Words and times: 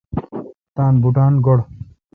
تان 0.75 0.93
بوٹان 1.01 1.33
گوڑ۔ 1.45 1.57